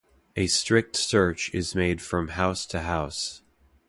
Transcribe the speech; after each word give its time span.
A 0.35 0.47
strict 0.47 0.95
search 0.95 1.53
is 1.53 1.75
made 1.75 2.01
from 2.01 2.29
house 2.29 2.65
to 2.65 2.79
house. 2.81 3.43